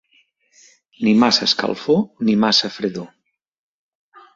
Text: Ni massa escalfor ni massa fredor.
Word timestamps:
Ni 1.07 1.13
massa 1.25 1.47
escalfor 1.49 2.03
ni 2.31 2.39
massa 2.47 2.75
fredor. 2.81 3.11